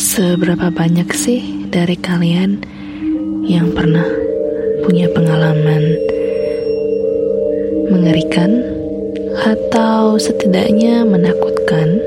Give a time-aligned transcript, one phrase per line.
[0.00, 2.64] Seberapa banyak sih dari kalian
[3.44, 4.08] yang pernah
[4.80, 5.92] punya pengalaman
[7.92, 8.64] mengerikan
[9.44, 12.00] atau setidaknya menakutkan?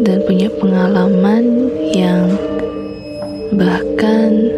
[0.00, 2.24] Dan punya pengalaman yang
[3.52, 4.48] bahkan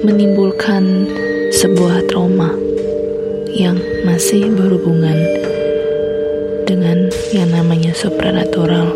[0.00, 1.04] menimbulkan
[1.52, 2.48] sebuah trauma
[3.52, 3.76] yang
[4.08, 5.45] masih berhubungan
[6.66, 8.90] dengan yang namanya supranatural.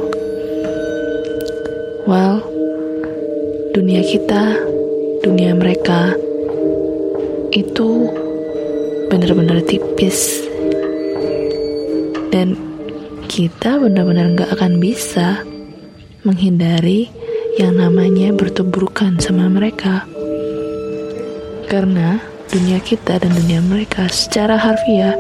[2.05, 2.43] Well,
[3.71, 4.59] dunia kita,
[5.23, 6.19] dunia mereka
[7.55, 8.11] itu
[9.07, 10.43] benar-benar tipis
[12.35, 12.59] dan
[13.31, 15.43] kita benar-benar nggak akan bisa
[16.27, 17.11] menghindari
[17.59, 20.07] yang namanya bertubrukan sama mereka
[21.71, 22.19] karena
[22.51, 25.15] dunia kita dan dunia mereka secara harfiah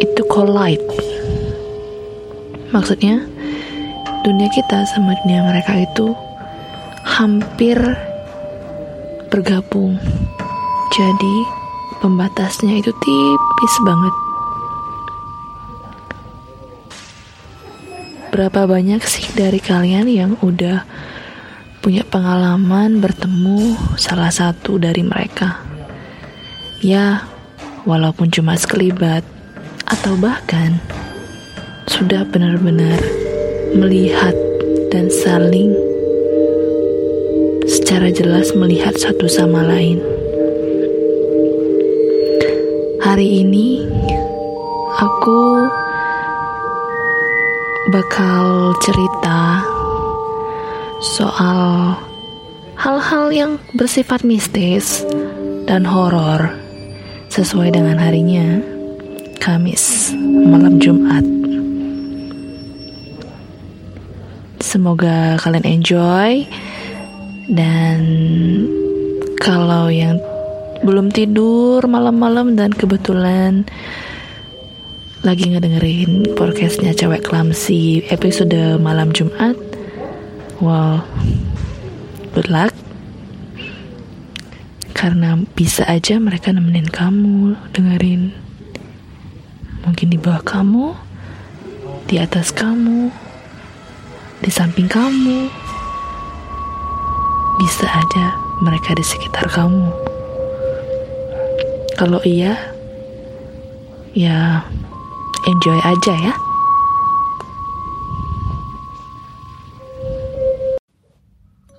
[0.00, 0.84] itu collide.
[2.72, 3.20] Maksudnya,
[4.24, 6.16] dunia kita sama dunia mereka itu
[7.04, 7.76] hampir
[9.28, 10.00] bergabung.
[10.92, 11.36] Jadi,
[12.00, 14.14] pembatasnya itu tipis banget.
[18.32, 20.88] Berapa banyak sih dari kalian yang udah
[21.84, 25.60] punya pengalaman bertemu salah satu dari mereka?
[26.80, 27.28] Ya,
[27.84, 29.22] walaupun cuma sekelibat,
[29.92, 30.80] atau bahkan
[31.84, 32.96] sudah benar-benar
[33.76, 34.32] melihat
[34.88, 35.76] dan saling
[37.68, 40.00] secara jelas melihat satu sama lain.
[43.04, 43.84] Hari ini
[44.96, 45.68] aku
[47.92, 49.60] bakal cerita
[51.04, 52.00] soal
[52.80, 55.04] hal-hal yang bersifat mistis
[55.68, 56.56] dan horor
[57.28, 58.71] sesuai dengan harinya
[59.42, 61.26] Kamis malam Jumat.
[64.62, 66.46] Semoga kalian enjoy
[67.50, 67.98] dan
[69.42, 70.22] kalau yang
[70.86, 73.66] belum tidur malam-malam dan kebetulan
[75.26, 79.58] lagi ngedengerin podcastnya cewek klamsi episode malam Jumat,
[80.62, 81.02] wow,
[82.30, 82.70] good luck
[84.94, 88.51] karena bisa aja mereka nemenin kamu dengerin
[89.82, 90.94] Mungkin di bawah kamu,
[92.06, 93.10] di atas kamu,
[94.42, 95.50] di samping kamu.
[97.58, 98.26] Bisa ada
[98.62, 99.90] mereka di sekitar kamu.
[101.98, 102.54] Kalau iya,
[104.14, 104.62] ya
[105.46, 106.34] enjoy aja ya.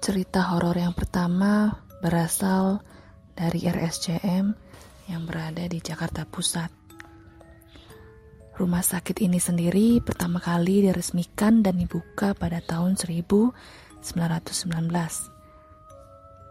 [0.04, 2.84] Cerita horor yang pertama berasal
[3.32, 4.52] dari RSCM
[5.08, 6.83] yang berada di Jakarta Pusat.
[8.54, 14.06] Rumah sakit ini sendiri pertama kali diresmikan dan dibuka pada tahun 1919.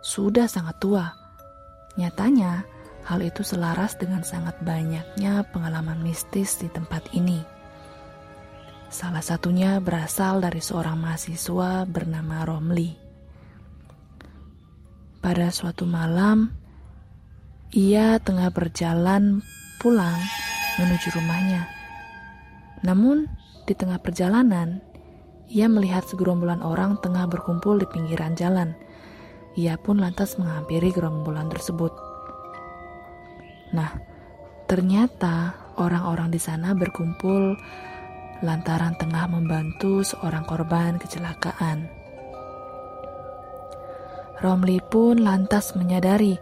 [0.02, 1.14] Sudah sangat tua.
[1.94, 2.66] Nyatanya,
[3.06, 7.38] hal itu selaras dengan sangat banyaknya pengalaman mistis di tempat ini.
[8.90, 12.98] Salah satunya berasal dari seorang mahasiswa bernama Romli.
[15.22, 16.50] Pada suatu malam,
[17.70, 19.38] ia tengah berjalan
[19.78, 20.18] pulang
[20.82, 21.81] menuju rumahnya
[22.82, 23.30] namun,
[23.62, 24.82] di tengah perjalanan,
[25.46, 28.74] ia melihat segerombolan orang tengah berkumpul di pinggiran jalan.
[29.54, 31.94] Ia pun lantas menghampiri gerombolan tersebut.
[33.76, 33.92] Nah,
[34.66, 37.54] ternyata orang-orang di sana berkumpul
[38.42, 41.86] lantaran tengah membantu seorang korban kecelakaan.
[44.42, 46.34] Romli pun lantas menyadari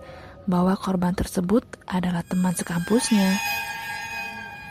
[0.48, 3.36] bahwa korban tersebut adalah teman sekampusnya.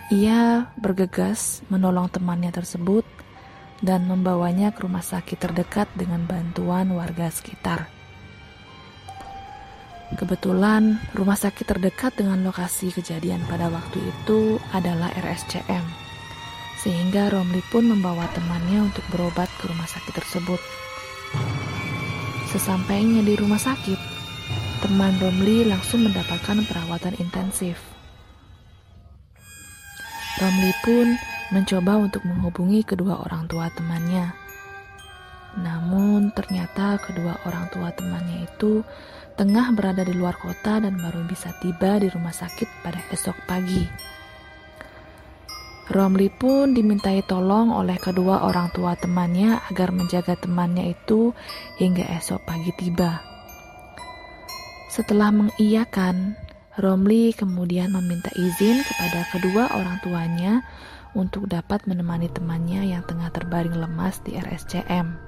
[0.10, 3.06] Ia bergegas menolong temannya tersebut
[3.86, 7.86] dan membawanya ke rumah sakit terdekat dengan bantuan warga sekitar.
[10.18, 15.86] Kebetulan, rumah sakit terdekat dengan lokasi kejadian pada waktu itu adalah RSCM,
[16.82, 20.62] sehingga Romli pun membawa temannya untuk berobat ke rumah sakit tersebut.
[22.50, 24.02] Sesampainya di rumah sakit,
[24.82, 27.99] teman Romli langsung mendapatkan perawatan intensif.
[30.40, 31.20] Romli pun
[31.52, 34.32] mencoba untuk menghubungi kedua orang tua temannya.
[35.60, 38.80] Namun ternyata kedua orang tua temannya itu
[39.36, 43.84] tengah berada di luar kota dan baru bisa tiba di rumah sakit pada esok pagi.
[45.92, 51.36] Romli pun dimintai tolong oleh kedua orang tua temannya agar menjaga temannya itu
[51.84, 53.20] hingga esok pagi tiba.
[54.88, 56.40] Setelah mengiyakan,
[56.80, 60.64] Romli kemudian meminta izin kepada kedua orang tuanya
[61.12, 65.20] untuk dapat menemani temannya yang tengah terbaring lemas di RSCM.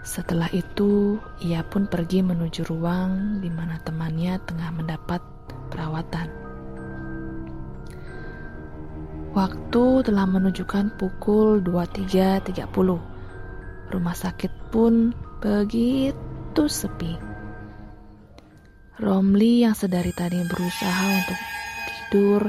[0.00, 5.20] Setelah itu, ia pun pergi menuju ruang di mana temannya tengah mendapat
[5.68, 6.30] perawatan.
[9.36, 12.64] Waktu telah menunjukkan pukul 23.30.
[13.92, 15.12] Rumah sakit pun
[15.44, 17.25] begitu sepi.
[18.96, 21.40] Romli yang sedari tadi berusaha untuk
[21.84, 22.42] tidur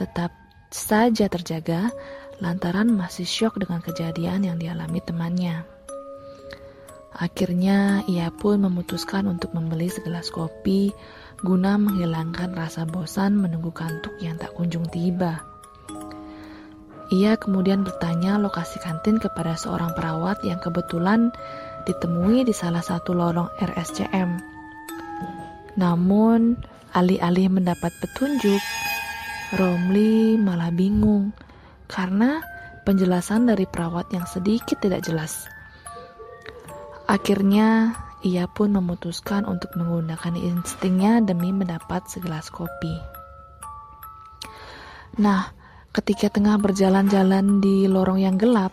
[0.00, 0.32] tetap
[0.72, 1.92] saja terjaga
[2.40, 5.68] lantaran masih syok dengan kejadian yang dialami temannya.
[7.12, 10.96] Akhirnya ia pun memutuskan untuk membeli segelas kopi
[11.44, 15.44] guna menghilangkan rasa bosan menunggu kantuk yang tak kunjung tiba.
[17.12, 21.28] Ia kemudian bertanya lokasi kantin kepada seorang perawat yang kebetulan
[21.84, 24.51] ditemui di salah satu lorong RSCM.
[25.76, 26.60] Namun,
[26.92, 28.60] alih-alih mendapat petunjuk,
[29.52, 31.36] Romli malah bingung
[31.88, 32.40] karena
[32.88, 35.48] penjelasan dari perawat yang sedikit tidak jelas.
[37.04, 37.92] Akhirnya,
[38.24, 42.96] ia pun memutuskan untuk menggunakan instingnya demi mendapat segelas kopi.
[45.20, 45.52] Nah,
[45.92, 48.72] ketika tengah berjalan-jalan di lorong yang gelap,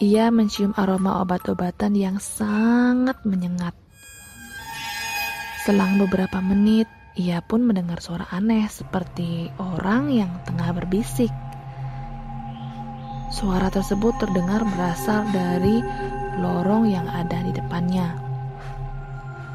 [0.00, 3.74] ia mencium aroma obat-obatan yang sangat menyengat.
[5.68, 11.28] Selang beberapa menit, ia pun mendengar suara aneh seperti orang yang tengah berbisik.
[13.28, 15.84] Suara tersebut terdengar berasal dari
[16.40, 18.16] lorong yang ada di depannya.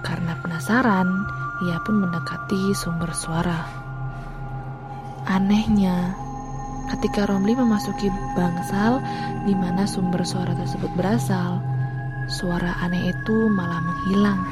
[0.06, 1.10] Karena penasaran,
[1.65, 3.65] ia pun mendekati sumber suara.
[5.25, 6.13] Anehnya,
[6.94, 9.01] ketika Romli memasuki bangsal
[9.50, 11.57] di mana sumber suara tersebut berasal,
[12.30, 14.45] suara aneh itu malah menghilang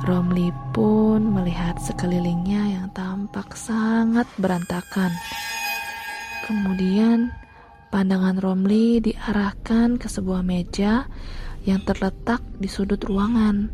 [0.00, 5.12] Romli pun melihat sekelilingnya yang tampak sangat berantakan.
[6.48, 7.28] Kemudian,
[7.92, 11.04] pandangan Romli diarahkan ke sebuah meja
[11.68, 13.68] yang terletak di sudut ruangan.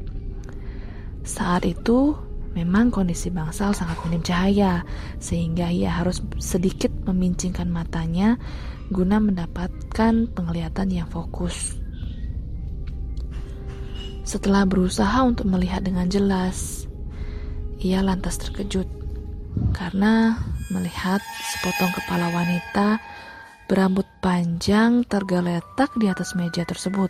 [1.23, 2.19] Saat itu,
[2.59, 4.83] memang kondisi bangsal sangat minim cahaya,
[5.23, 8.35] sehingga ia harus sedikit memincingkan matanya
[8.91, 11.86] guna mendapatkan penglihatan yang fokus.
[14.27, 16.91] Setelah berusaha untuk melihat dengan jelas,
[17.79, 18.91] ia lantas terkejut
[19.71, 20.35] karena
[20.75, 21.23] melihat
[21.55, 22.99] sepotong kepala wanita
[23.71, 27.07] berambut panjang tergeletak di atas meja tersebut.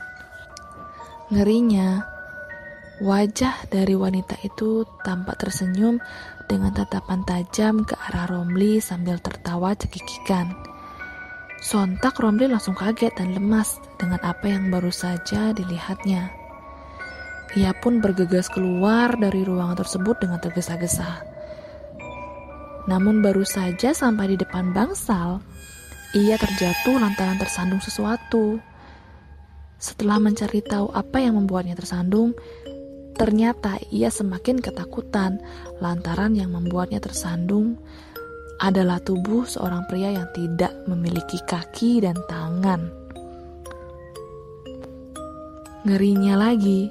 [1.33, 2.05] Ngerinya,
[3.01, 5.97] wajah dari wanita itu tampak tersenyum
[6.53, 10.53] dengan tatapan tajam ke arah Romli sambil tertawa cekikikan.
[11.65, 16.46] Sontak Romli langsung kaget dan lemas dengan apa yang baru saja dilihatnya.
[17.55, 21.23] Ia pun bergegas keluar dari ruangan tersebut dengan tergesa-gesa.
[22.91, 25.39] Namun baru saja sampai di depan bangsal,
[26.15, 28.59] ia terjatuh lantaran tersandung sesuatu.
[29.79, 32.35] Setelah mencari tahu apa yang membuatnya tersandung,
[33.15, 35.39] ternyata ia semakin ketakutan
[35.79, 37.79] lantaran yang membuatnya tersandung
[38.57, 42.89] adalah tubuh seorang pria yang tidak memiliki kaki dan tangan.
[45.85, 46.89] Ngerinya lagi,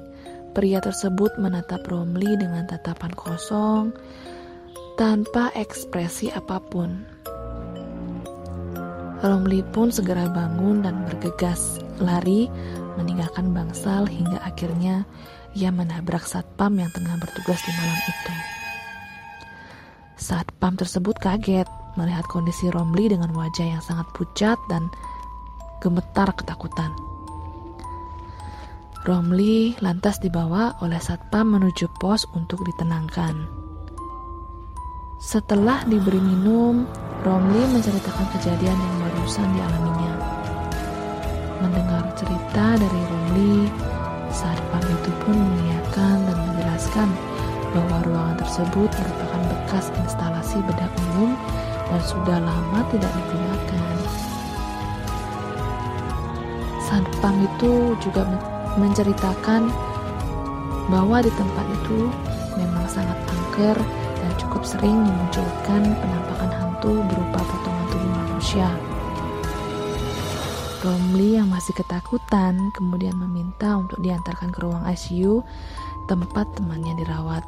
[0.56, 3.92] Pria tersebut menatap Romli dengan tatapan kosong,
[4.96, 7.04] tanpa ekspresi apa pun.
[9.20, 12.48] Romli pun segera bangun dan bergegas lari
[12.96, 15.04] meninggalkan bangsal hingga akhirnya
[15.52, 18.34] ia menabrak satpam yang tengah bertugas di malam itu.
[20.16, 21.68] Satpam tersebut kaget
[22.00, 24.88] melihat kondisi Romli dengan wajah yang sangat pucat dan
[25.84, 26.96] gemetar ketakutan.
[29.06, 33.38] Romli lantas dibawa oleh satpam menuju pos untuk ditenangkan.
[35.22, 36.90] Setelah diberi minum,
[37.22, 40.14] Romli menceritakan kejadian yang barusan dialaminya.
[41.62, 43.70] Mendengar cerita dari Romli,
[44.34, 47.08] satpam itu pun mengiyakan dan menjelaskan
[47.78, 51.38] bahwa ruangan tersebut merupakan bekas instalasi bedah umum
[51.94, 53.86] dan sudah lama tidak digunakan.
[56.90, 58.26] Satpam itu juga
[58.76, 59.72] menceritakan
[60.86, 62.08] bahwa di tempat itu
[62.54, 63.76] memang sangat angker
[64.22, 68.68] dan cukup sering memunculkan penampakan hantu berupa potongan tubuh manusia.
[70.84, 75.42] Romli yang masih ketakutan kemudian meminta untuk diantarkan ke ruang ICU
[76.06, 77.42] tempat temannya dirawat.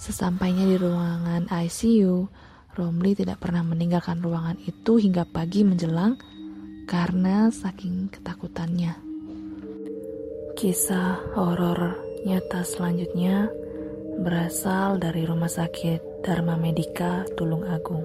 [0.00, 2.26] Sesampainya di ruangan ICU,
[2.74, 6.16] Romli tidak pernah meninggalkan ruangan itu hingga pagi menjelang
[6.88, 9.09] karena saking ketakutannya.
[10.60, 11.96] Kisah horor
[12.28, 13.48] nyata selanjutnya
[14.20, 18.04] berasal dari Rumah Sakit Dharma Medika Tulung Agung.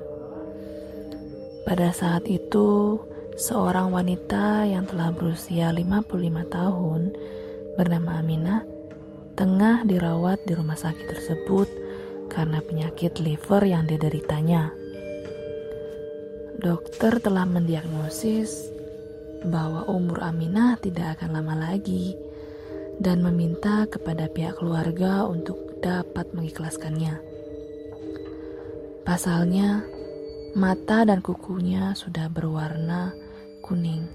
[1.68, 2.96] Pada saat itu,
[3.36, 6.08] seorang wanita yang telah berusia 55
[6.48, 7.02] tahun
[7.76, 8.64] bernama Aminah
[9.36, 11.68] tengah dirawat di rumah sakit tersebut
[12.32, 14.72] karena penyakit liver yang dideritanya.
[16.56, 18.72] Dokter telah mendiagnosis
[19.44, 22.16] bahwa umur Aminah tidak akan lama lagi
[23.00, 27.20] dan meminta kepada pihak keluarga untuk dapat mengikhlaskannya.
[29.06, 29.86] Pasalnya,
[30.56, 33.12] Mata dan kukunya sudah berwarna
[33.60, 34.08] kuning.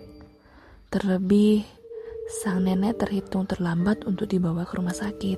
[0.89, 1.69] Terlebih,
[2.41, 5.37] sang nenek terhitung terlambat untuk dibawa ke rumah sakit.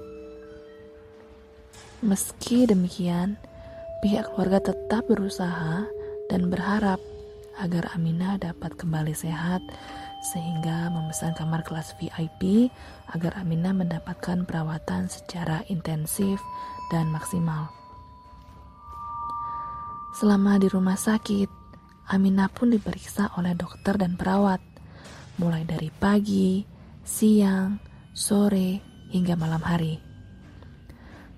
[2.07, 3.35] Meski demikian,
[4.07, 5.91] pihak keluarga tetap berusaha
[6.31, 7.03] dan berharap
[7.59, 9.59] agar Aminah dapat kembali sehat
[10.23, 12.71] sehingga memesan kamar kelas VIP
[13.11, 16.39] agar Aminah mendapatkan perawatan secara intensif
[16.95, 17.75] dan maksimal.
[20.15, 21.51] Selama di rumah sakit,
[22.07, 24.63] Aminah pun diperiksa oleh dokter dan perawat,
[25.43, 26.63] mulai dari pagi,
[27.03, 27.81] siang,
[28.15, 28.79] sore,
[29.11, 29.99] hingga malam hari.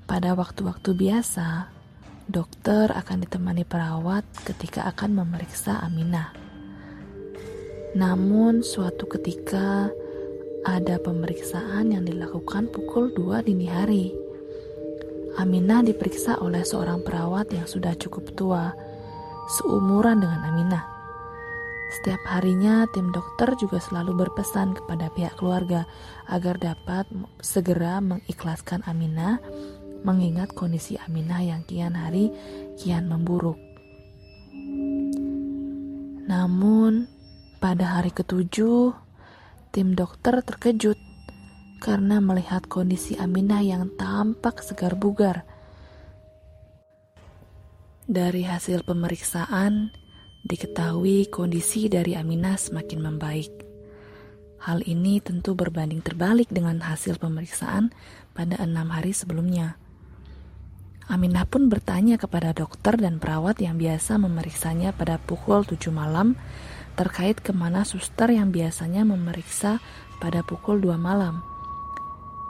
[0.04, 1.72] Pada waktu-waktu biasa,
[2.28, 6.43] dokter akan ditemani perawat ketika akan memeriksa Aminah.
[7.94, 9.90] Namun, suatu ketika
[10.66, 14.24] ada pemeriksaan yang dilakukan pukul 2 dini hari
[15.34, 18.70] Aminah diperiksa oleh seorang perawat yang sudah cukup tua,
[19.58, 20.86] seumuran dengan Aminah.
[21.90, 25.90] Setiap harinya, tim dokter juga selalu berpesan kepada pihak keluarga
[26.30, 27.10] agar dapat
[27.42, 29.42] segera mengikhlaskan Aminah,
[30.06, 32.30] mengingat kondisi Aminah yang kian hari
[32.78, 33.58] kian memburuk.
[36.30, 37.10] Namun,
[37.64, 38.92] pada hari ketujuh,
[39.72, 41.00] tim dokter terkejut
[41.80, 45.48] karena melihat kondisi Aminah yang tampak segar bugar.
[48.04, 49.88] Dari hasil pemeriksaan,
[50.44, 53.52] diketahui kondisi dari Aminah semakin membaik.
[54.60, 57.96] Hal ini tentu berbanding terbalik dengan hasil pemeriksaan
[58.36, 59.80] pada enam hari sebelumnya.
[61.08, 66.36] Aminah pun bertanya kepada dokter dan perawat yang biasa memeriksanya pada pukul 7 malam
[66.94, 69.82] terkait ke mana suster yang biasanya memeriksa
[70.22, 71.42] pada pukul 2 malam.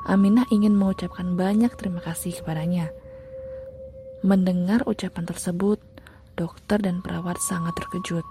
[0.04, 2.92] Aminah ingin mengucapkan banyak terima kasih kepadanya.
[4.20, 5.80] Mendengar ucapan tersebut,
[6.36, 8.24] dokter dan perawat sangat terkejut.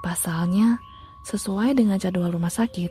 [0.00, 0.80] Pasalnya,
[1.28, 2.88] sesuai dengan jadwal rumah sakit,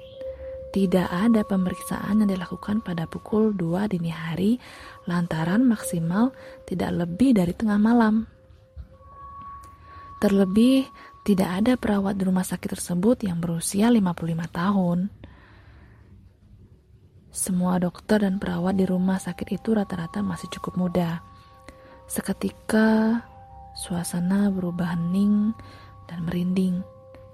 [0.70, 4.62] tidak ada pemeriksaan yang dilakukan pada pukul 2 dini hari
[5.10, 6.30] lantaran maksimal
[6.70, 8.30] tidak lebih dari tengah malam.
[10.22, 10.86] Terlebih,
[11.30, 15.14] tidak ada perawat di rumah sakit tersebut yang berusia 55 tahun.
[17.30, 21.22] Semua dokter dan perawat di rumah sakit itu rata-rata masih cukup muda.
[22.10, 23.22] Seketika,
[23.78, 25.54] suasana berubah hening
[26.10, 26.82] dan merinding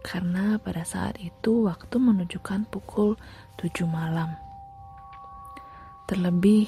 [0.04, 3.16] karena pada saat itu waktu menunjukkan pukul
[3.56, 4.36] 7 malam.
[6.04, 6.68] Terlebih,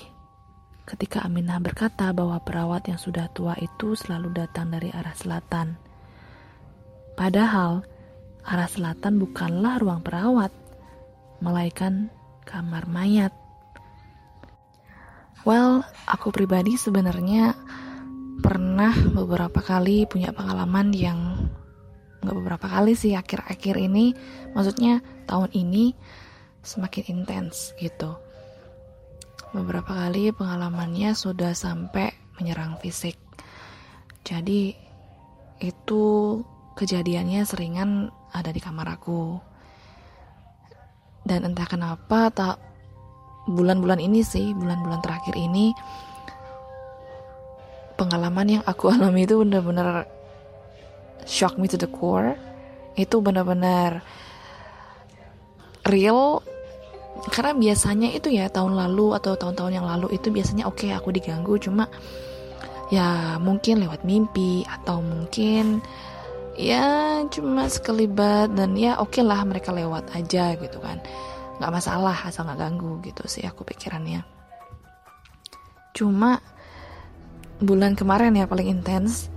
[0.87, 5.86] ketika Aminah berkata bahwa perawat yang sudah tua itu selalu datang dari arah selatan.
[7.17, 7.81] Padahal,
[8.45, 10.53] arah selatan bukanlah ruang perawat,
[11.41, 12.13] melainkan
[12.45, 13.33] kamar mayat.
[15.41, 17.57] Well, aku pribadi sebenarnya
[18.45, 21.49] pernah beberapa kali punya pengalaman yang
[22.21, 24.13] nggak beberapa kali sih akhir-akhir ini,
[24.53, 25.97] maksudnya tahun ini
[26.61, 28.13] semakin intens gitu.
[29.55, 33.15] Beberapa kali pengalamannya sudah sampai menyerang fisik.
[34.27, 34.75] Jadi
[35.63, 36.03] itu
[36.77, 39.41] kejadiannya seringan ada di kamar aku.
[41.25, 42.55] Dan entah kenapa tak
[43.49, 45.73] bulan-bulan ini sih bulan-bulan terakhir ini
[47.97, 50.05] pengalaman yang aku alami itu benar-benar
[51.25, 52.37] shock me to the core.
[52.93, 54.05] Itu benar-benar
[55.89, 56.45] real.
[57.33, 61.09] Karena biasanya itu ya tahun lalu atau tahun-tahun yang lalu itu biasanya oke okay, aku
[61.09, 61.57] diganggu.
[61.57, 61.89] Cuma
[62.87, 65.81] ya mungkin lewat mimpi atau mungkin
[66.57, 70.99] ya cuma sekelibat dan ya oke okay lah mereka lewat aja gitu kan.
[71.61, 74.25] Nggak masalah asal nggak ganggu gitu sih aku pikirannya.
[75.93, 76.41] Cuma
[77.61, 79.29] bulan kemarin ya paling intens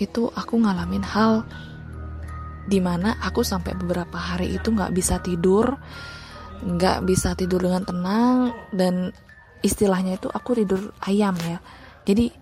[0.00, 1.46] itu aku ngalamin hal
[2.64, 5.76] di mana aku sampai beberapa hari itu nggak bisa tidur
[6.64, 8.36] nggak bisa tidur dengan tenang
[8.72, 9.12] dan
[9.60, 11.60] istilahnya itu aku tidur ayam ya.
[12.04, 12.32] Jadi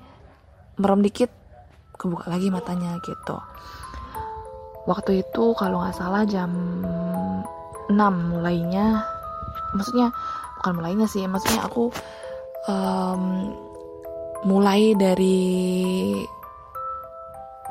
[0.79, 1.31] merem dikit
[1.99, 3.39] kebuka lagi matanya gitu
[4.87, 6.51] waktu itu kalau nggak salah jam
[7.89, 7.97] 6
[8.33, 9.05] mulainya.
[9.73, 10.13] Maksudnya
[10.61, 11.91] bukan mulainya sih maksudnya aku
[12.69, 13.53] um,
[14.43, 15.43] mulai dari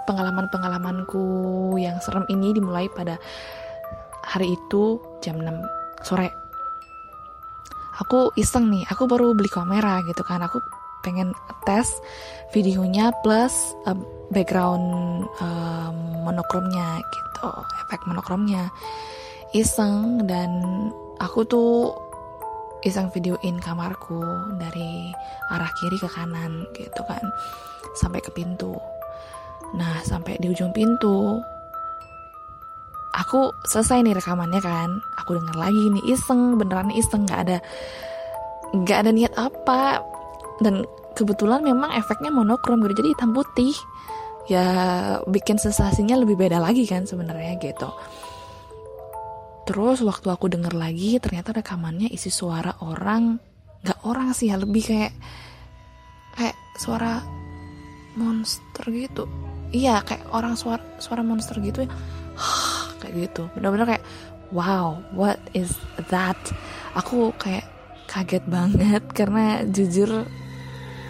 [0.07, 1.23] pengalaman-pengalamanku
[1.77, 3.19] yang serem ini dimulai pada
[4.25, 6.29] hari itu jam 6 sore.
[8.01, 10.57] Aku iseng nih aku baru beli kamera gitu kan aku
[11.01, 11.33] pengen
[11.65, 11.87] tes
[12.53, 13.97] videonya plus uh,
[14.31, 14.85] background
[15.41, 15.91] uh,
[16.23, 17.49] monokromnya gitu
[17.85, 18.69] efek monokromnya.
[19.51, 20.51] Iseng dan
[21.19, 21.91] aku tuh
[22.81, 24.23] iseng videoin kamarku
[24.57, 25.11] dari
[25.51, 27.21] arah kiri ke kanan gitu kan
[27.99, 28.73] sampai ke pintu.
[29.75, 31.37] Nah sampai di ujung pintu
[33.11, 34.89] aku selesai nih rekamannya kan.
[35.19, 37.57] Aku denger lagi nih iseng beneran iseng nggak ada
[38.71, 39.99] nggak ada niat apa
[40.61, 40.85] dan
[41.17, 43.73] kebetulan memang efeknya monokrom gitu jadi hitam putih.
[44.49, 44.65] Ya
[45.29, 47.89] bikin sensasinya lebih beda lagi kan sebenarnya gitu.
[49.69, 53.37] Terus waktu aku denger lagi ternyata rekamannya isi suara orang.
[53.81, 55.13] Nggak orang sih ya lebih kayak
[56.37, 57.21] kayak suara
[58.17, 59.29] monster gitu.
[59.71, 61.89] Iya kayak orang suara suara monster gitu ya.
[63.01, 63.43] Kayak gitu.
[63.57, 64.05] Bener-bener kayak
[64.53, 65.73] wow what is
[66.13, 66.37] that?
[66.93, 67.65] Aku kayak
[68.05, 70.27] kaget banget karena jujur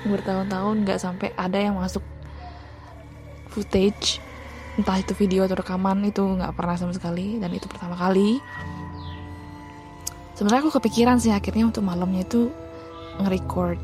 [0.05, 2.01] bertahun-tahun nggak sampai ada yang masuk
[3.51, 4.24] footage
[4.79, 8.39] entah itu video atau rekaman itu nggak pernah sama sekali dan itu pertama kali.
[10.34, 12.50] Sebenarnya aku kepikiran sih akhirnya untuk malamnya itu
[13.20, 13.77] nge-record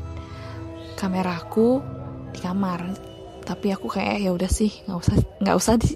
[0.96, 1.84] kameraku
[2.32, 2.96] di kamar.
[3.44, 5.92] Tapi aku kayak ya udah sih nggak usah nggak usah di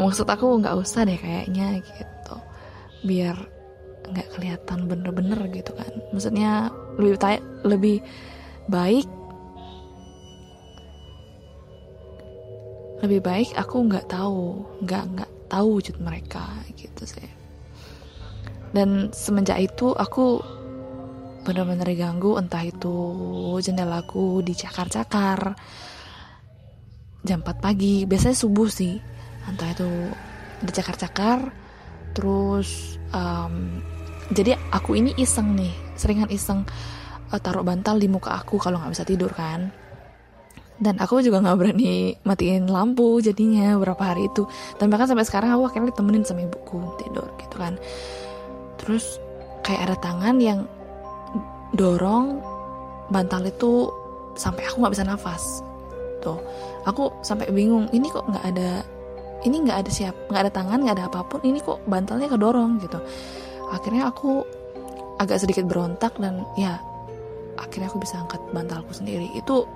[0.00, 2.36] maksud aku nggak usah deh kayaknya gitu.
[3.04, 3.36] Biar
[4.08, 5.92] nggak kelihatan bener-bener gitu kan.
[6.14, 7.18] Maksudnya lebih
[7.64, 7.96] lebih
[8.70, 9.06] baik
[13.00, 16.44] lebih baik aku nggak tahu nggak nggak tahu wujud mereka
[16.76, 17.28] gitu sih.
[18.70, 20.38] Dan semenjak itu aku
[21.42, 22.94] benar-benar diganggu entah itu
[23.58, 25.56] jendelaku dicakar-cakar
[27.26, 29.00] jam 4 pagi biasanya subuh sih.
[29.48, 29.90] Entah itu
[30.62, 31.50] dicakar-cakar
[32.12, 33.80] terus um,
[34.30, 36.62] jadi aku ini iseng nih seringan iseng
[37.34, 39.74] uh, taruh bantal di muka aku kalau nggak bisa tidur kan.
[40.80, 44.48] Dan aku juga nggak berani matiin lampu jadinya berapa hari itu.
[44.80, 47.76] Dan bahkan sampai sekarang aku akhirnya ditemenin sama ibuku tidur gitu kan.
[48.80, 49.20] Terus
[49.60, 50.64] kayak ada tangan yang
[51.76, 52.40] dorong
[53.12, 53.92] bantal itu
[54.38, 55.60] sampai aku nggak bisa nafas.
[56.24, 56.40] Tuh
[56.88, 58.80] aku sampai bingung ini kok nggak ada
[59.44, 62.80] ini nggak ada siap nggak ada tangan nggak ada apa pun ini kok bantalnya kedorong
[62.80, 63.00] gitu
[63.70, 64.44] akhirnya aku
[65.22, 66.80] agak sedikit berontak dan ya
[67.60, 69.28] akhirnya aku bisa angkat bantalku sendiri.
[69.36, 69.68] Itu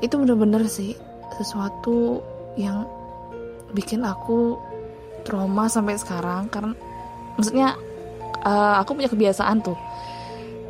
[0.00, 0.94] itu bener-bener sih
[1.36, 2.20] sesuatu
[2.56, 2.86] yang
[3.74, 4.56] bikin aku
[5.26, 6.46] trauma sampai sekarang.
[6.48, 6.72] Karena
[7.34, 7.74] maksudnya
[8.46, 9.76] uh, aku punya kebiasaan tuh.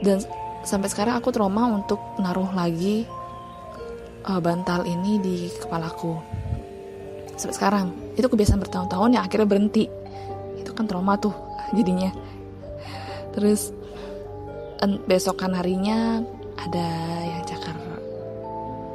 [0.01, 0.25] Dan
[0.65, 3.05] sampai sekarang aku trauma untuk naruh lagi
[4.25, 6.17] uh, bantal ini di kepalaku.
[7.37, 7.87] Sampai sekarang.
[8.17, 9.85] Itu kebiasaan bertahun-tahun yang akhirnya berhenti.
[10.57, 11.37] Itu kan trauma tuh
[11.75, 12.11] jadinya.
[13.35, 13.73] Terus
[15.09, 16.23] besokan harinya
[16.57, 16.89] ada
[17.27, 17.77] yang cakar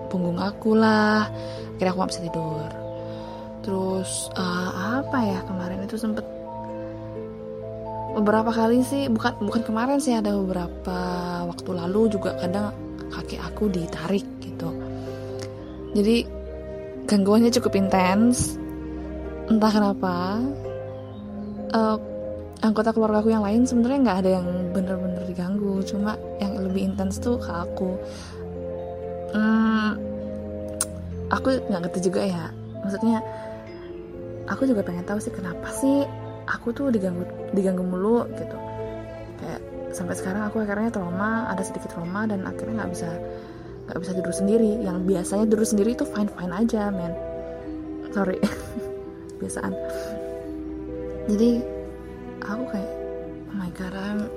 [0.07, 1.27] punggung aku lah.
[1.75, 2.69] Akhirnya aku gak bisa tidur.
[3.61, 6.25] Terus uh, apa ya kemarin itu sempet
[8.11, 10.99] beberapa kali sih bukan bukan kemarin sih ada beberapa
[11.47, 12.75] waktu lalu juga kadang
[13.13, 14.69] kaki aku ditarik gitu.
[15.95, 16.25] Jadi
[17.07, 18.57] gangguannya cukup intens.
[19.51, 20.39] Entah kenapa
[21.75, 21.97] uh,
[22.61, 25.81] anggota keluarga aku yang lain sebenarnya nggak ada yang bener-bener diganggu.
[25.85, 27.97] Cuma yang lebih intens tuh ke aku.
[29.33, 29.97] Hmm,
[31.33, 32.45] aku nggak ngerti juga ya.
[32.85, 33.17] Maksudnya
[34.45, 36.05] aku juga pengen tahu sih kenapa sih
[36.45, 38.57] aku tuh diganggu diganggu mulu gitu.
[39.41, 43.09] Kayak sampai sekarang aku akhirnya trauma ada sedikit trauma dan akhirnya nggak bisa
[43.89, 44.71] nggak bisa tidur sendiri.
[44.85, 47.13] Yang biasanya tidur sendiri itu fine fine aja men.
[48.13, 48.37] Sorry.
[49.41, 49.73] Biasaan
[51.25, 51.80] jadi
[52.45, 52.91] aku kayak
[53.51, 54.29] oh my god I'm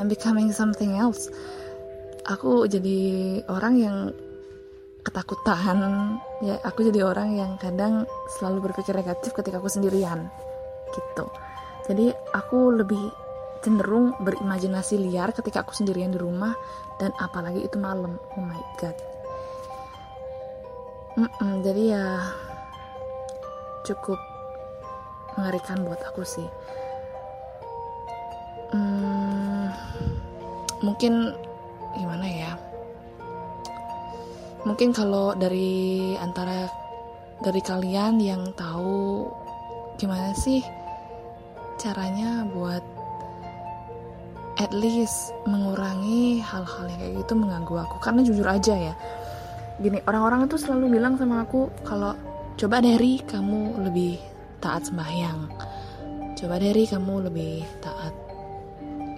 [0.00, 1.28] I'm becoming something else.
[2.24, 3.96] Aku jadi orang yang
[5.02, 5.78] ketakutan.
[6.40, 10.30] Ya aku jadi orang yang kadang selalu berpikir negatif ketika aku sendirian
[10.94, 11.26] gitu.
[11.90, 13.04] Jadi aku lebih
[13.62, 16.54] cenderung berimajinasi liar ketika aku sendirian di rumah
[16.98, 18.16] dan apalagi itu malam.
[18.38, 18.96] Oh my god.
[21.12, 22.06] Mm -mm, jadi ya
[23.84, 24.16] cukup
[25.36, 26.48] mengerikan buat aku sih
[28.72, 29.66] hmm,
[30.82, 31.32] mungkin
[31.96, 32.52] gimana ya?
[34.62, 36.70] Mungkin kalau dari antara
[37.42, 39.26] dari kalian yang tahu
[39.98, 40.62] gimana sih
[41.78, 42.82] caranya buat
[44.62, 47.96] at least mengurangi hal-hal yang kayak gitu mengganggu aku?
[48.00, 48.94] Karena jujur aja ya
[49.82, 52.14] gini orang-orang itu selalu bilang sama aku kalau
[52.54, 54.20] coba dari kamu lebih
[54.62, 55.50] taat sembahyang.
[56.38, 58.14] Coba dari kamu lebih taat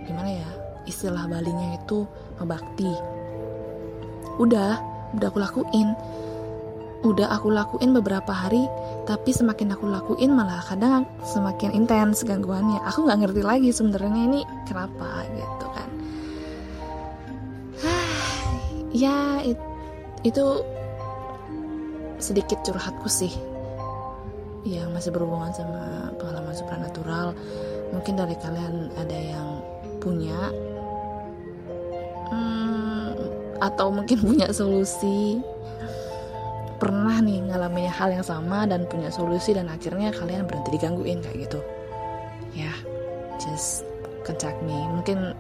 [0.04, 0.50] gimana ya
[0.84, 2.04] istilah balinya itu
[2.40, 2.92] ngebakti.
[4.40, 4.80] Udah
[5.16, 5.88] udah aku lakuin.
[7.04, 8.64] Udah aku lakuin beberapa hari
[9.04, 12.80] tapi semakin aku lakuin malah kadang semakin intens gangguannya.
[12.88, 15.88] Aku nggak ngerti lagi sebenarnya ini kenapa gitu kan.
[18.94, 19.58] Ya it,
[20.22, 20.62] itu
[22.22, 23.34] sedikit curhatku sih.
[24.62, 27.34] Yang masih berhubungan sama pengalaman supranatural.
[27.90, 29.63] Mungkin dari kalian ada yang
[30.04, 30.52] punya
[32.28, 33.10] hmm,
[33.64, 35.40] atau mungkin punya solusi.
[36.76, 41.48] Pernah nih ngalamin hal yang sama dan punya solusi dan akhirnya kalian berhenti digangguin kayak
[41.48, 41.60] gitu.
[42.52, 42.76] Ya yeah,
[43.40, 43.88] just
[44.28, 45.32] contact me mungkin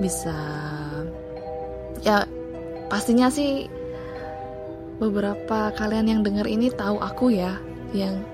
[0.00, 0.34] bisa
[2.02, 2.26] ya
[2.90, 3.70] pastinya sih
[4.98, 7.56] beberapa kalian yang dengar ini tahu aku ya
[7.94, 8.24] yang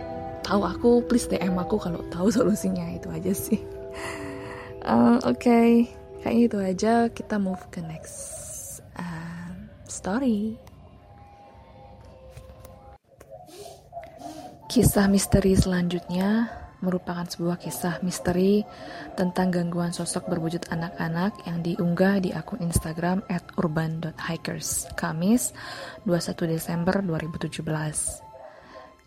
[0.46, 3.60] tahu aku please DM aku kalau tahu solusinya itu aja sih
[4.84, 5.88] uh, oke okay.
[6.22, 8.16] kayaknya itu aja kita move ke next
[8.96, 9.52] uh,
[9.88, 10.56] story
[14.68, 18.62] kisah misteri selanjutnya merupakan sebuah kisah misteri
[19.18, 23.26] tentang gangguan sosok berwujud anak-anak yang diunggah di akun Instagram
[23.58, 25.50] urban.hikers Kamis
[26.06, 28.27] 21 Desember 2017.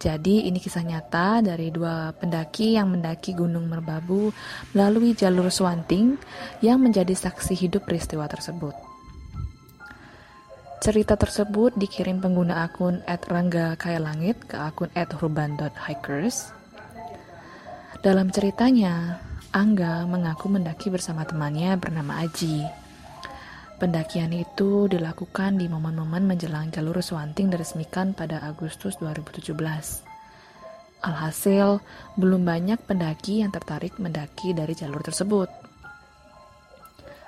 [0.01, 4.33] Jadi ini kisah nyata dari dua pendaki yang mendaki Gunung Merbabu
[4.73, 6.17] melalui jalur Swanting
[6.65, 8.73] yang menjadi saksi hidup peristiwa tersebut.
[10.81, 16.57] Cerita tersebut dikirim pengguna akun @rangga Langit ke akun @urban.hikers
[18.01, 19.21] dalam ceritanya,
[19.53, 22.80] Angga mengaku mendaki bersama temannya bernama Aji.
[23.81, 29.57] Pendakian itu dilakukan di momen-momen menjelang jalur Swanting diresmikan pada Agustus 2017.
[31.01, 31.81] Alhasil,
[32.13, 35.49] belum banyak pendaki yang tertarik mendaki dari jalur tersebut.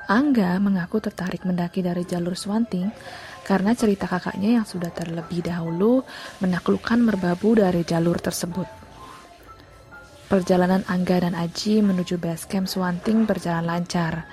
[0.06, 2.86] Angga mengaku tertarik mendaki dari jalur Swanting
[3.42, 6.06] karena cerita kakaknya yang sudah terlebih dahulu
[6.38, 8.70] menaklukkan merbabu dari jalur tersebut.
[10.30, 14.30] Perjalanan Angga dan Aji menuju base camp Swanting berjalan lancar.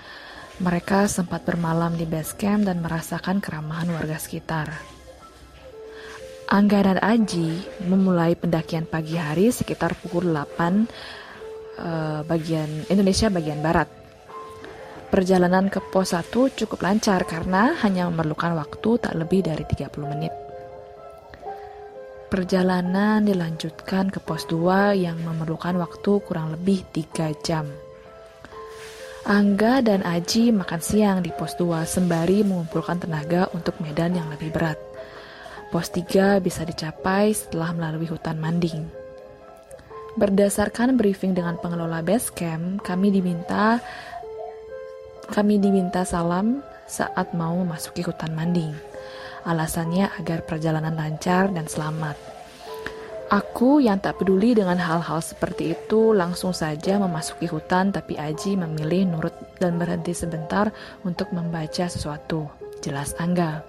[0.61, 4.69] Mereka sempat bermalam di base camp dan merasakan keramahan warga sekitar.
[6.53, 10.77] Angga dan Aji memulai pendakian pagi hari sekitar pukul 8 uh,
[11.81, 13.89] eh, bagian Indonesia bagian barat.
[15.09, 20.35] Perjalanan ke pos 1 cukup lancar karena hanya memerlukan waktu tak lebih dari 30 menit.
[22.29, 27.65] Perjalanan dilanjutkan ke pos 2 yang memerlukan waktu kurang lebih 3 jam.
[29.29, 34.49] Angga dan Aji makan siang di pos 2 sembari mengumpulkan tenaga untuk medan yang lebih
[34.49, 34.81] berat.
[35.69, 38.89] Pos 3 bisa dicapai setelah melalui hutan manding.
[40.17, 43.85] Berdasarkan briefing dengan pengelola base camp, kami diminta
[45.29, 48.73] kami diminta salam saat mau memasuki hutan manding.
[49.45, 52.40] Alasannya agar perjalanan lancar dan selamat.
[53.31, 59.07] Aku yang tak peduli dengan hal-hal seperti itu langsung saja memasuki hutan tapi Aji memilih
[59.07, 59.31] nurut
[59.63, 60.75] dan berhenti sebentar
[61.07, 62.51] untuk membaca sesuatu.
[62.83, 63.63] Jelas Angga.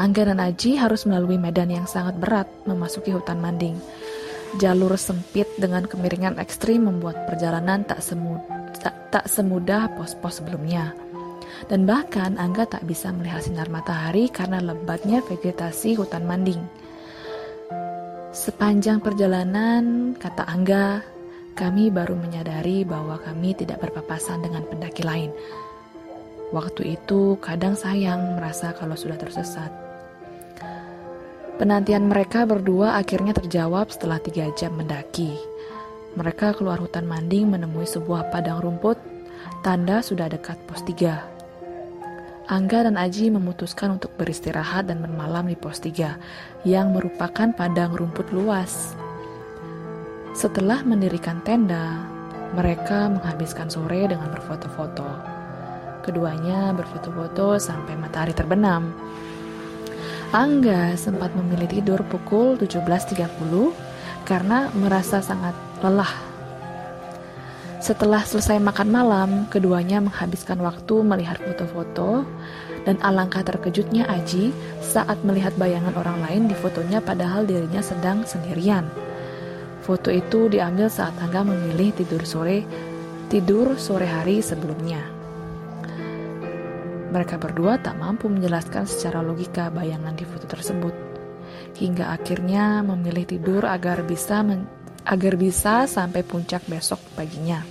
[0.00, 3.76] Angga dan Aji harus melalui medan yang sangat berat memasuki hutan manding.
[4.56, 8.40] Jalur sempit dengan kemiringan ekstrim membuat perjalanan tak, semu
[8.80, 10.96] tak, tak semudah pos-pos sebelumnya.
[11.68, 16.87] Dan bahkan Angga tak bisa melihat sinar matahari karena lebatnya vegetasi hutan manding.
[18.38, 21.02] Sepanjang perjalanan, kata Angga,
[21.58, 25.34] kami baru menyadari bahwa kami tidak berpapasan dengan pendaki lain.
[26.54, 29.74] Waktu itu kadang sayang merasa kalau sudah tersesat.
[31.58, 35.34] Penantian mereka berdua akhirnya terjawab setelah tiga jam mendaki.
[36.14, 39.02] Mereka keluar hutan manding menemui sebuah padang rumput,
[39.66, 41.37] tanda sudah dekat pos tiga.
[42.48, 48.32] Angga dan Aji memutuskan untuk beristirahat dan bermalam di pos 3 yang merupakan padang rumput
[48.32, 48.96] luas.
[50.32, 52.00] Setelah mendirikan tenda,
[52.56, 55.04] mereka menghabiskan sore dengan berfoto-foto.
[56.00, 58.96] Keduanya berfoto-foto sampai matahari terbenam.
[60.32, 63.28] Angga sempat memilih tidur pukul 17.30
[64.24, 65.52] karena merasa sangat
[65.84, 66.37] lelah
[67.78, 72.26] setelah selesai makan malam, keduanya menghabiskan waktu melihat foto-foto
[72.82, 74.50] dan alangkah terkejutnya Aji
[74.82, 78.82] saat melihat bayangan orang lain di fotonya padahal dirinya sedang sendirian.
[79.86, 82.66] Foto itu diambil saat Angga memilih tidur sore
[83.30, 85.00] tidur sore hari sebelumnya.
[87.08, 90.92] Mereka berdua tak mampu menjelaskan secara logika bayangan di foto tersebut.
[91.78, 94.44] Hingga akhirnya memilih tidur agar bisa
[95.08, 97.64] agar bisa sampai puncak besok paginya.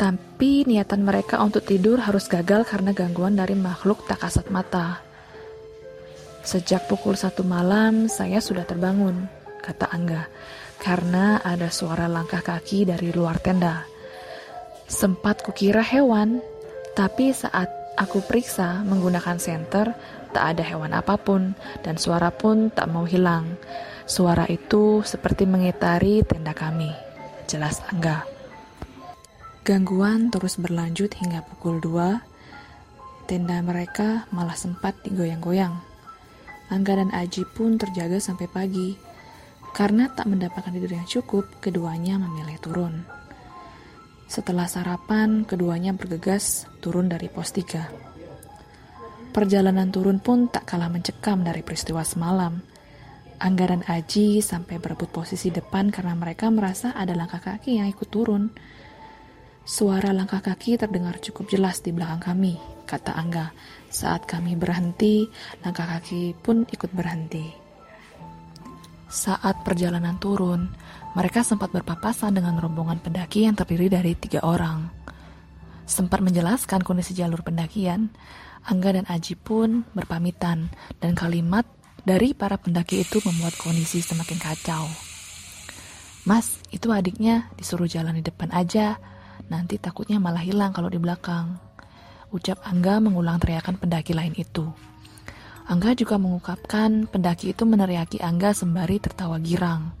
[0.00, 5.02] Tapi niatan mereka untuk tidur harus gagal karena gangguan dari makhluk tak kasat mata.
[6.46, 9.26] Sejak pukul satu malam, saya sudah terbangun,
[9.60, 10.30] kata Angga,
[10.80, 13.84] karena ada suara langkah kaki dari luar tenda.
[14.86, 16.40] Sempat kukira hewan,
[16.94, 19.92] tapi saat aku periksa menggunakan senter,
[20.30, 23.58] tak ada hewan apa pun, dan suara pun tak mau hilang.
[24.08, 26.88] Suara itu seperti mengitari tenda kami.
[27.44, 28.24] Jelas Angga.
[29.68, 33.28] Gangguan terus berlanjut hingga pukul 2.
[33.28, 35.76] Tenda mereka malah sempat digoyang-goyang.
[36.72, 38.96] Angga dan Aji pun terjaga sampai pagi.
[39.76, 43.04] Karena tak mendapatkan tidur yang cukup, keduanya memilih turun.
[44.24, 49.36] Setelah sarapan, keduanya bergegas turun dari pos 3.
[49.36, 52.77] Perjalanan turun pun tak kalah mencekam dari peristiwa semalam.
[53.38, 58.10] Angga dan Aji sampai berebut posisi depan karena mereka merasa ada langkah kaki yang ikut
[58.10, 58.50] turun.
[59.62, 63.54] Suara langkah kaki terdengar cukup jelas di belakang kami, kata Angga.
[63.86, 65.30] Saat kami berhenti,
[65.62, 67.46] langkah kaki pun ikut berhenti.
[69.06, 70.68] Saat perjalanan turun,
[71.14, 74.90] mereka sempat berpapasan dengan rombongan pendaki yang terdiri dari tiga orang.
[75.88, 78.10] Sempat menjelaskan kondisi jalur pendakian,
[78.68, 80.68] Angga dan Aji pun berpamitan,
[81.00, 81.64] dan kalimat
[82.02, 84.84] dari para pendaki itu membuat kondisi semakin kacau.
[86.28, 89.00] Mas, itu adiknya disuruh jalan di depan aja,
[89.48, 91.56] Nanti takutnya malah hilang kalau di belakang.
[92.28, 94.68] Ucap Angga mengulang teriakan pendaki lain itu.
[95.68, 99.96] Angga juga mengungkapkan pendaki itu meneriaki Angga sembari tertawa girang.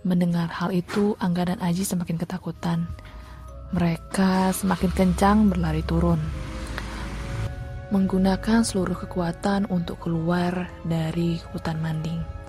[0.00, 2.88] Mendengar hal itu, Angga dan Aji semakin ketakutan.
[3.76, 6.49] Mereka semakin kencang berlari turun.
[7.90, 12.40] Menggunakan seluruh kekuatan untuk keluar dari hutan manding.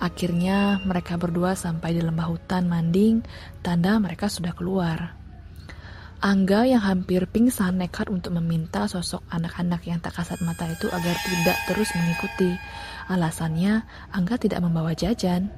[0.00, 3.22] Akhirnya mereka berdua sampai di lembah hutan Manding,
[3.62, 5.14] tanda mereka sudah keluar.
[6.24, 11.12] Angga yang hampir pingsan nekat untuk meminta sosok anak-anak yang tak kasat mata itu agar
[11.12, 12.56] tidak terus mengikuti.
[13.12, 15.52] Alasannya, Angga tidak membawa jajan.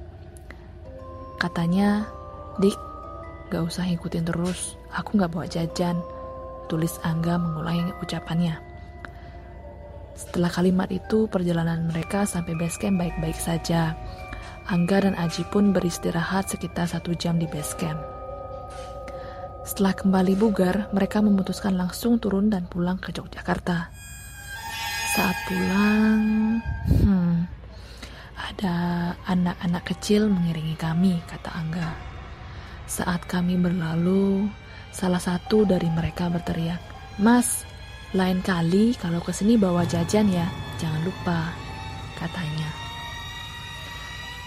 [1.38, 2.10] Katanya,
[2.58, 2.74] Dik,
[3.54, 6.02] gak usah ngikutin terus, aku gak bawa jajan.
[6.66, 8.75] Tulis Angga mengulangi ucapannya.
[10.16, 13.92] Setelah kalimat itu, perjalanan mereka sampai base camp baik-baik saja.
[14.66, 18.00] Angga dan Aji pun beristirahat sekitar satu jam di base camp.
[19.66, 23.92] Setelah kembali bugar, mereka memutuskan langsung turun dan pulang ke Yogyakarta.
[25.12, 26.22] Saat pulang,
[26.86, 27.36] hmm,
[28.40, 28.76] ada
[29.26, 31.92] anak-anak kecil mengiringi kami, kata Angga.
[32.86, 34.46] Saat kami berlalu,
[34.94, 36.80] salah satu dari mereka berteriak,
[37.18, 37.65] Mas,
[38.16, 40.48] lain kali kalau ke sini bawa jajan ya,
[40.80, 41.52] jangan lupa,
[42.16, 42.68] katanya.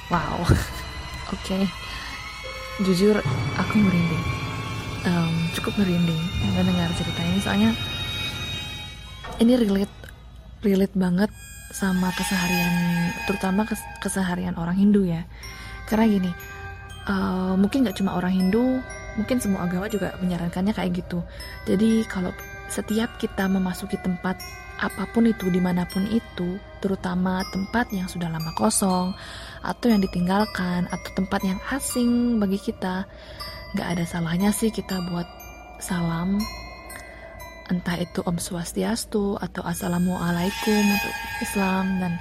[0.10, 0.58] Wow, oke.
[1.38, 1.64] Okay.
[2.82, 3.22] Jujur
[3.60, 4.26] aku merinding.
[5.06, 6.20] Um, cukup merinding
[6.60, 7.72] mendengar cerita ini soalnya
[9.40, 9.96] ini relate
[10.60, 11.32] relate banget
[11.72, 12.74] sama keseharian
[13.24, 15.24] terutama kes, keseharian orang Hindu ya
[15.88, 16.32] karena gini
[17.08, 18.84] uh, mungkin nggak cuma orang Hindu
[19.16, 21.24] mungkin semua agama juga menyarankannya kayak gitu
[21.64, 22.36] jadi kalau
[22.70, 24.38] setiap kita memasuki tempat
[24.80, 29.12] apa pun itu di mana pun itu terutama tempat yang sudah lama kosong
[29.60, 33.04] atau yang ditinggalkan atau tempat yang asing bagi kita
[33.76, 35.28] nggak ada salahnya sih kita buat
[35.84, 36.40] salam.
[37.70, 42.14] Entah itu Om Swastiastu atau Assalamualaikum untuk Islam dan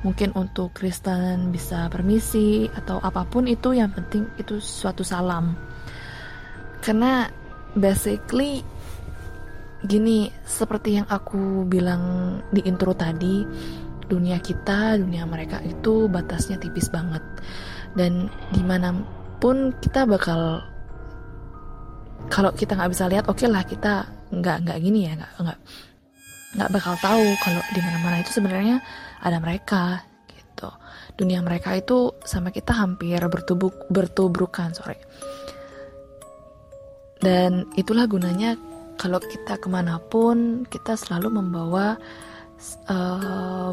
[0.00, 5.52] mungkin untuk Kristen bisa permisi atau apa pun itu yang penting itu suatu salam.
[6.80, 7.28] Karena
[7.76, 8.64] basically
[9.84, 13.44] gini seperti yang aku bilang di intro tadi
[14.04, 17.20] dunia kita, dunia mereka itu batasnya tipis banget.
[17.94, 18.92] Dan di mana
[19.40, 20.60] pun kita bakal
[22.32, 25.58] kalau kita nggak bisa lihat, oke okay lah kita nggak nggak gini ya, nggak nggak
[26.54, 28.76] nggak bakal tahu kalau di mana-mana itu sebenarnya
[29.20, 30.00] ada mereka
[30.32, 30.68] gitu.
[31.14, 34.98] Dunia mereka itu sama kita hampir bertubuk bertubrukan, sorry.
[37.20, 38.56] Dan itulah gunanya
[38.98, 41.98] kalau kita ke mana pun kita selalu membawa
[42.88, 43.72] uh,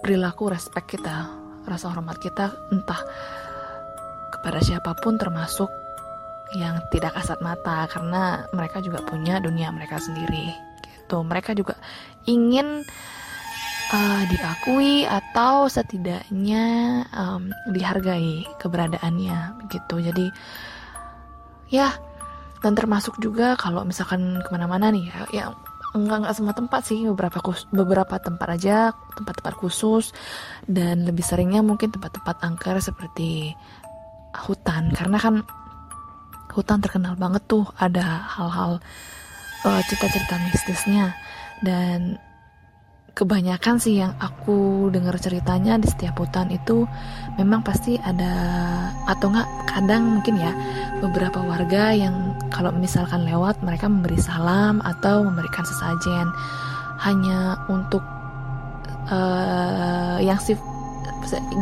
[0.00, 1.28] perilaku respect kita,
[1.66, 3.02] rasa hormat kita entah
[4.32, 5.68] kepada siapa pun termasuk
[6.56, 10.50] yang tidak kasat mata karena mereka juga punya dunia mereka sendiri
[10.82, 11.22] gitu.
[11.22, 11.78] Mereka juga
[12.26, 12.82] ingin
[13.92, 16.64] uh, diakui atau setidaknya
[17.14, 19.94] um, dihargai keberadaannya begitu.
[20.10, 20.26] Jadi
[21.70, 21.94] ya
[22.60, 25.44] dan termasuk juga kalau misalkan ke mana-mana nih ya, ya
[25.96, 27.02] enggak enggak semua tempat sih.
[27.08, 30.14] Beberapa kus, beberapa tempat aja tempat-tempat khusus.
[30.68, 33.54] Dan lebih seringnya mungkin tempat-tempat angker seperti
[34.46, 34.94] hutan.
[34.94, 35.42] Karena kan
[36.54, 37.66] hutan terkenal banget tuh.
[37.80, 38.04] Ada
[38.38, 38.78] hal-hal
[39.66, 41.16] uh, cerita-cerita mistisnya.
[41.64, 42.20] Dan
[43.14, 46.86] kebanyakan sih yang aku dengar ceritanya di setiap hutan itu
[47.36, 48.32] memang pasti ada
[49.06, 50.52] atau enggak kadang mungkin ya
[51.02, 56.28] beberapa warga yang kalau misalkan lewat mereka memberi salam atau memberikan sesajen.
[57.00, 58.04] Hanya untuk
[59.08, 60.60] uh, yang sif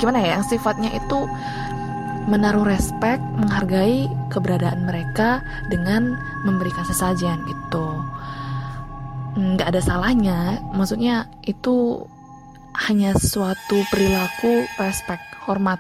[0.03, 1.19] gimana ya yang sifatnya itu
[2.29, 5.41] menaruh respect menghargai keberadaan mereka
[5.73, 7.87] dengan memberikan sesajen gitu
[9.39, 10.59] nggak ada salahnya.
[10.75, 12.03] Maksudnya itu
[12.91, 15.79] hanya suatu perilaku respect hormat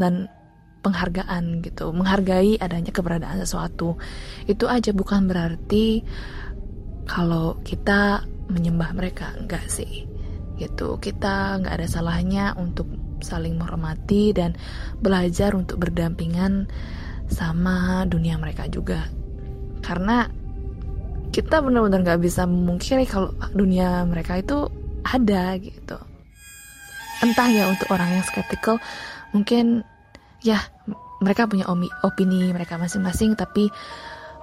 [0.00, 0.32] dan
[0.80, 1.92] penghargaan gitu.
[1.92, 4.00] Menghargai adanya keberadaan sesuatu.
[4.48, 6.00] Itu aja bukan berarti
[7.04, 9.36] kalau kita menyembah mereka.
[9.36, 10.08] Enggak sih.
[10.56, 10.96] Gitu.
[10.96, 12.88] Kita nggak ada salahnya untuk
[13.20, 14.56] saling menghormati dan
[15.00, 16.68] belajar untuk berdampingan
[17.28, 19.04] sama dunia mereka juga.
[19.84, 20.45] Karena
[21.36, 24.72] kita benar-benar nggak bisa memungkiri kalau dunia mereka itu
[25.04, 26.00] ada gitu.
[27.20, 28.80] Entah ya untuk orang yang skeptikal
[29.36, 29.84] mungkin
[30.40, 30.64] ya
[31.20, 31.68] mereka punya
[32.00, 33.68] opini mereka masing-masing tapi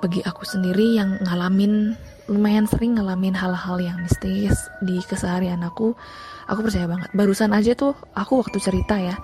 [0.05, 1.97] bagi aku sendiri yang ngalamin
[2.29, 5.97] lumayan sering ngalamin hal-hal yang mistis di keseharian aku
[6.45, 7.09] aku percaya banget.
[7.17, 9.17] Barusan aja tuh aku waktu cerita ya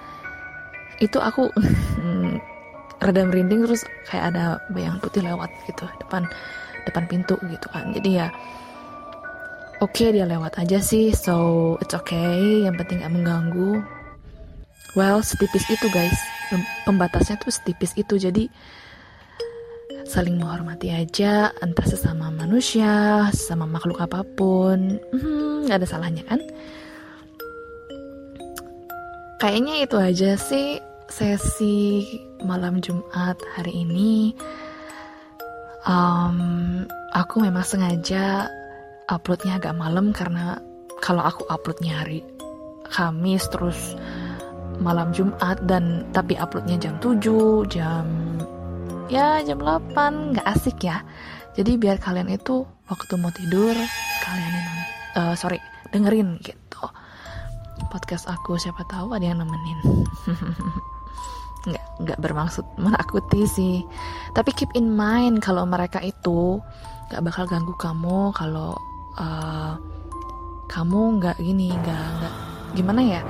[0.97, 1.53] itu aku
[3.05, 6.25] reda merinding terus kayak ada bayang putih lewat gitu depan
[6.89, 7.93] depan pintu gitu kan.
[7.93, 8.27] Jadi ya
[9.79, 11.13] oke okay, dia lewat aja sih.
[11.15, 12.65] So it's okay.
[12.65, 13.81] Yang penting gak mengganggu.
[14.97, 16.17] Well setipis itu guys.
[16.83, 18.17] Pembatasnya tuh setipis itu.
[18.17, 18.49] Jadi
[20.09, 24.97] saling menghormati aja entah sesama manusia sesama makhluk apa pun.
[25.13, 26.41] Hmm, ada salahnya kan?
[29.39, 32.05] Kayaknya itu aja sih sesi
[32.43, 34.35] malam Jumat hari ini
[35.85, 38.49] um, aku memang sengaja
[39.07, 40.59] uploadnya agak malam karena
[40.99, 42.25] kalau aku uploadnya hari
[42.89, 43.93] Kamis terus
[44.81, 47.21] malam Jumat dan tapi uploadnya jam 7
[47.69, 48.05] jam
[49.05, 51.05] ya jam 8 nggak asik ya.
[51.53, 53.75] Jadi biar kalian itu waktu mau tidur
[54.25, 54.53] kalian
[55.21, 55.61] uh, sorry
[55.93, 56.81] dengerin gitu.
[57.93, 59.79] Podcast aku siapa tahu ada yang nemenin
[61.67, 63.77] nggak nggak bermaksud menakuti sih.
[64.31, 66.63] Tapi keep in mind kalau mereka itu
[67.09, 68.77] nggak bakal ganggu kamu kalau
[69.17, 69.75] uh,
[70.69, 72.35] kamu nggak gini nggak nggak
[72.77, 73.21] gimana ya?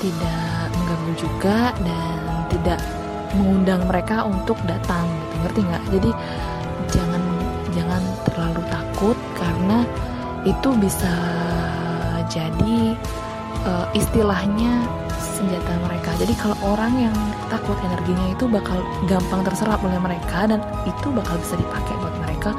[0.00, 2.80] Tidak mengganggu juga dan tidak
[3.36, 5.34] mengundang mereka untuk datang gitu.
[5.44, 5.84] Ngerti nggak?
[5.92, 6.10] Jadi
[6.92, 7.22] jangan
[7.72, 9.78] jangan terlalu takut karena
[10.42, 11.14] itu bisa
[12.32, 12.96] jadi
[13.66, 14.88] uh, istilahnya
[15.22, 16.10] senjata mereka.
[16.18, 17.16] Jadi kalau orang yang
[17.48, 22.50] takut energinya itu bakal gampang terserap oleh mereka dan itu bakal bisa dipakai buat mereka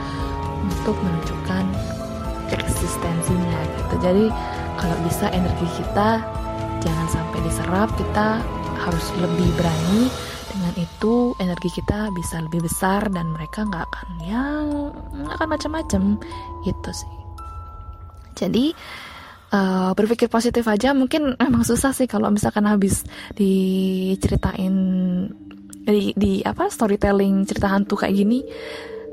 [0.64, 1.64] untuk menunjukkan
[2.56, 3.96] eksistensinya gitu.
[4.00, 4.26] Jadi
[4.80, 6.24] kalau bisa energi kita
[6.84, 8.40] jangan sampai diserap, kita
[8.84, 10.12] harus lebih berani
[10.54, 14.66] dengan itu energi kita bisa lebih besar dan mereka nggak akan yang
[15.24, 16.04] nggak akan macam-macam
[16.68, 17.16] gitu sih.
[18.34, 18.74] Jadi
[19.54, 23.06] uh, berpikir positif aja mungkin emang susah sih kalau misalkan habis
[23.38, 24.74] diceritain
[25.84, 28.42] di, di apa storytelling cerita hantu kayak gini.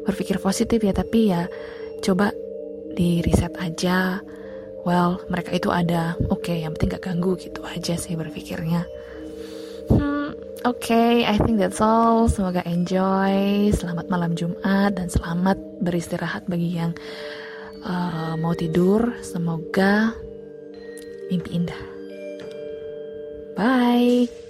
[0.00, 1.44] Berpikir positif ya tapi ya
[2.00, 2.33] coba
[2.96, 4.18] di reset aja.
[4.88, 6.16] Well mereka itu ada.
[6.33, 8.88] Oke okay, yang penting gak ganggu gitu aja sih berpikirnya.
[9.90, 10.33] Hmm,
[10.64, 12.31] oke okay, I think that's all.
[12.33, 13.68] Semoga enjoy.
[13.76, 16.96] Selamat malam Jumat dan selamat beristirahat bagi yang
[17.85, 19.20] uh, mau tidur.
[19.20, 20.16] Semoga
[21.31, 21.83] mimpi indah.
[23.55, 24.50] Bye.